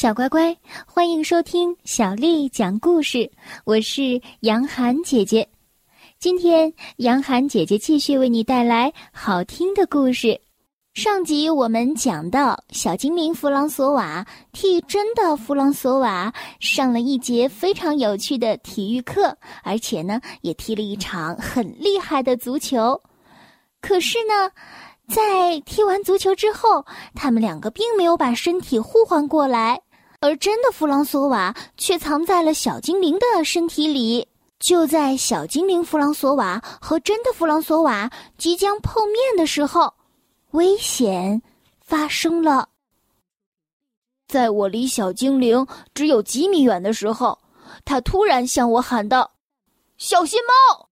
[0.00, 3.30] 小乖乖，欢迎收听小丽讲故事。
[3.66, 5.46] 我是杨涵姐姐，
[6.18, 10.40] 今天杨涵姐姐继续为你带来好听的故事。
[10.94, 22.98] 上集我们讲到，小精灵弗朗索瓦替真的弗朗索瓦上了一节非常有趣的体育课，而且呢，也踢了一场很厉害的足球。
[23.82, 24.50] 可是呢，
[25.14, 29.78] 在踢完足球之后，他们两个并没有把身体互换过来。
[30.20, 34.28] 而真的弗朗索瓦却藏在了小精灵的身体里。
[34.58, 39.94] 就在小精灵弗朗索瓦和真的弗朗索瓦即将碰面的时候，
[40.50, 41.40] 危险
[41.80, 42.68] 发生了。
[44.28, 47.38] 在我离小精灵只有几米远的时候，
[47.86, 49.30] 他突然向我喊道
[49.96, 50.90] ：“小心猫！”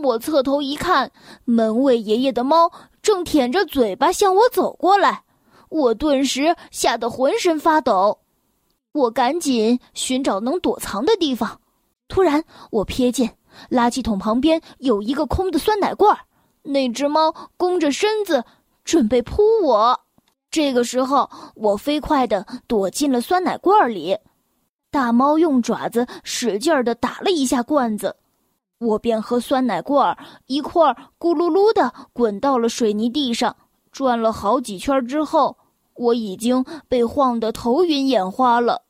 [0.00, 1.10] 我侧头一看，
[1.44, 2.70] 门卫爷爷的猫
[3.02, 5.24] 正舔着嘴巴向我走过来。
[5.72, 8.18] 我顿时吓得浑身发抖，
[8.92, 11.58] 我赶紧寻找能躲藏的地方。
[12.08, 13.38] 突然，我瞥见
[13.70, 16.14] 垃圾桶旁边有一个空的酸奶罐，
[16.62, 18.44] 那只猫弓着身子
[18.84, 19.98] 准备扑我。
[20.50, 24.14] 这个时候，我飞快地躲进了酸奶罐里。
[24.90, 28.14] 大猫用爪子使劲儿地打了一下罐子，
[28.78, 33.56] 我便和酸奶罐儿一块儿咕噜噜地滚到了水泥地上，
[33.90, 35.56] 转了好几圈之后。
[36.02, 38.82] 我已经被晃得头晕眼花了，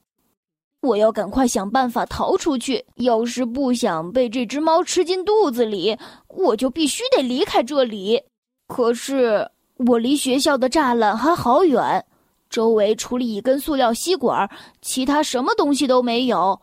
[0.81, 2.85] 我要赶快想办法逃出去。
[2.97, 8.23] 要是不想被这只猫吃进肚子里，我就必须得离开这里。
[8.67, 9.51] 可是
[9.87, 12.05] 我离学校的栅栏还好远，
[12.49, 14.49] 周围除了一根塑料吸管，
[14.81, 16.59] 其他什么东西都没有。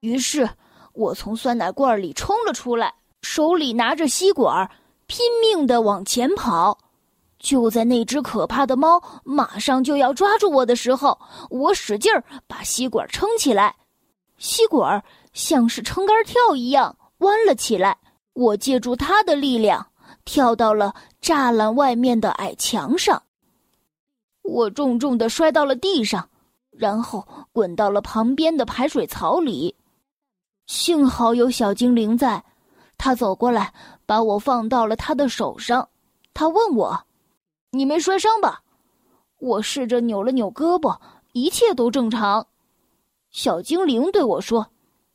[0.00, 0.48] 于是，
[0.94, 4.68] 我从酸奶罐里冲了出来，手里拿着吸管，
[5.06, 6.76] 拼命的往前跑。
[7.38, 11.18] 就在那只可怕的猫马上就要抓住我的时候，
[11.50, 13.76] 我使劲儿把吸管撑起来，
[14.38, 17.96] 吸管像是撑杆跳一样弯了起来。
[18.32, 19.86] 我借助它的力量
[20.24, 23.22] 跳到了栅栏外面的矮墙上。
[24.42, 26.28] 我重重的摔到了地上，
[26.70, 29.74] 然后滚到了旁边的排水槽里。
[30.66, 32.42] 幸好有小精灵在，
[32.98, 33.72] 他走过来
[34.04, 35.88] 把我放到了他的手上。
[36.32, 36.98] 他问我。
[37.70, 38.62] 你没摔伤吧？
[39.38, 40.98] 我试着扭了扭胳膊，
[41.32, 42.46] 一切都正常。
[43.30, 44.68] 小精灵对我说：“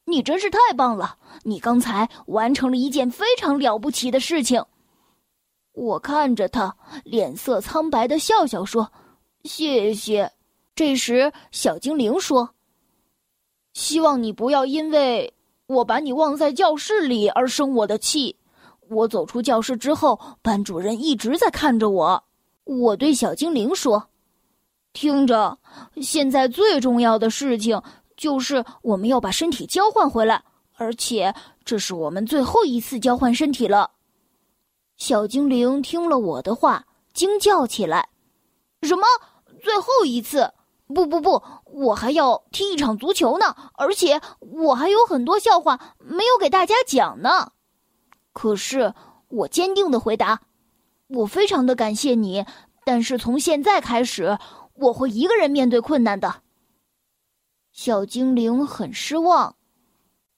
[0.06, 4.63] 你真是太棒了，你刚才完成了一件非常了不起的事情。”
[5.73, 8.91] 我看着他，脸色苍白的笑笑说
[9.44, 10.31] ：“谢谢。”
[10.75, 12.51] 这时，小精灵说
[13.73, 15.33] ：“希望你不要因为
[15.66, 18.38] 我把你忘在教室里而生我的气。”
[18.89, 22.23] 我走出教室之后，班主任一直在看着我。
[22.79, 24.07] 我对小精灵说
[24.93, 25.57] ：“听着，
[26.01, 27.81] 现在最重要的事情
[28.15, 30.41] 就是我们要把身体交换回来，
[30.77, 33.91] 而且这是我们最后一次交换身体了。”
[34.95, 38.07] 小精灵听了我的话，惊叫起来
[38.83, 39.03] ：“什么？
[39.61, 40.53] 最后一次？
[40.88, 47.51] 不不不，我还要踢一场足球呢，而且我还有很多笑话没有给大家讲呢。”
[48.31, 48.93] 可是
[49.27, 50.41] 我坚定的回答。
[51.13, 52.45] 我非常的感谢你，
[52.85, 54.38] 但是从现在开始，
[54.75, 56.41] 我会一个人面对困难的。
[57.72, 59.55] 小精灵很失望。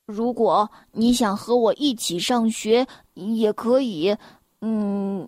[0.06, 4.16] 如果你想和我一起上学，也可以。
[4.62, 5.28] 嗯，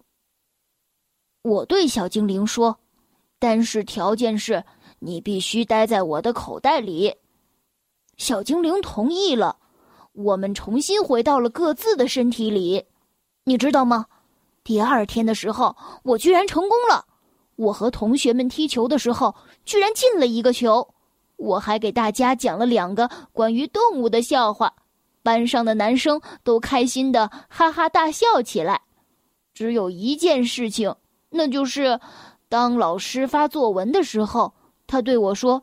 [1.43, 2.77] 我对小精灵说，
[3.39, 4.63] 但是条件是
[4.99, 7.15] 你必须待在我的口袋里。
[8.17, 9.57] 小精灵同意了。
[10.13, 12.85] 我们重新回到了各自的身体里，
[13.43, 14.05] 你知道吗？
[14.65, 17.05] 第二天的时候，我居然成功了。
[17.55, 20.85] 我和同学们踢球的时候，居然进了一个球。
[21.37, 24.73] 我还给大家讲了两个关于动物的笑话，
[25.21, 28.81] 班上的男生都开心的哈哈大笑起来。
[29.53, 30.95] 只有一件事情，
[31.29, 31.99] 那就是
[32.49, 34.51] 当老师发作文的时候，
[34.87, 35.61] 他对我说：“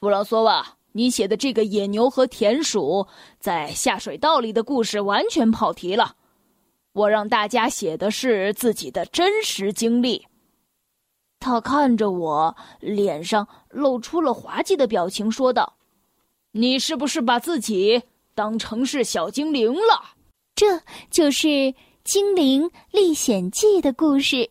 [0.00, 3.06] 弗朗索瓦，你写的这个野牛和田鼠
[3.38, 6.16] 在下水道里的故事完全跑题了。”
[6.92, 10.26] 我让大家写的是自己的真实经历。
[11.40, 15.74] 他看着我，脸上露出了滑稽的表情，说道
[16.52, 18.02] ：“你是不是把自己
[18.34, 20.14] 当成是小精灵了？”
[20.54, 20.80] 这
[21.10, 21.48] 就是
[22.04, 24.50] 《精灵历险记》的故事。